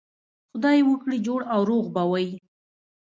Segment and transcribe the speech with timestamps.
[0.51, 2.27] خدای وکړي جوړ او روغ به وئ.